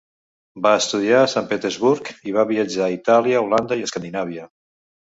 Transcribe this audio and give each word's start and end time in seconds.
Va 0.65 0.71
estudiar 0.77 1.19
a 1.25 1.27
Sant 1.35 1.51
Petersburg 1.53 2.11
i 2.31 2.35
va 2.41 2.49
viatjar 2.55 2.89
per 2.89 2.97
Itàlia, 2.99 3.47
Holanda 3.47 3.81
i 3.83 3.91
Escandinàvia. 3.91 4.53